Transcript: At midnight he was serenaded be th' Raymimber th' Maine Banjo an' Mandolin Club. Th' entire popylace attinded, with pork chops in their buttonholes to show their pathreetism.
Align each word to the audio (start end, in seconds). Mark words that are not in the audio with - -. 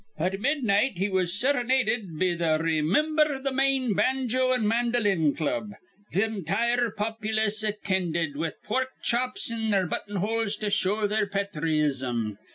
At 0.17 0.39
midnight 0.39 0.93
he 0.97 1.09
was 1.11 1.39
serenaded 1.39 2.17
be 2.17 2.35
th' 2.35 2.57
Raymimber 2.59 3.39
th' 3.43 3.53
Maine 3.53 3.93
Banjo 3.93 4.51
an' 4.51 4.67
Mandolin 4.67 5.35
Club. 5.35 5.73
Th' 6.11 6.17
entire 6.23 6.89
popylace 6.89 7.61
attinded, 7.63 8.35
with 8.35 8.55
pork 8.63 8.89
chops 9.03 9.51
in 9.51 9.69
their 9.69 9.85
buttonholes 9.85 10.55
to 10.55 10.71
show 10.71 11.05
their 11.05 11.27
pathreetism. 11.27 12.39